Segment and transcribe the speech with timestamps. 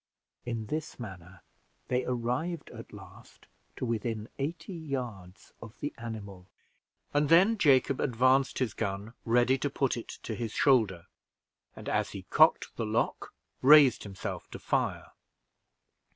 [0.47, 1.43] In this manner
[1.87, 6.47] they arrived at last to within eighty yards of the animal,
[7.13, 11.05] and then Jacob advanced his gun ready to put it to his shoulder,
[11.75, 15.11] and, as he cocked the lock, raised himself to fire.